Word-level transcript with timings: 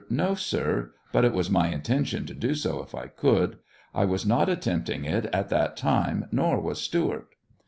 No, 0.09 0.33
sir; 0.33 0.93
but 1.11 1.23
it 1.25 1.31
was 1.31 1.51
my 1.51 1.67
intention 1.67 2.25
to 2.25 2.33
do 2.33 2.55
so 2.55 2.81
if 2.81 2.95
I 2.95 3.05
could. 3.05 3.59
I 3.93 4.03
was 4.03 4.25
not 4.25 4.49
attempting 4.49 5.05
it 5.05 5.25
at 5.27 5.49
that 5.49 5.77
time, 5.77 6.25
nor 6.31 6.59
was 6.59 6.81
Stewart. 6.81 7.27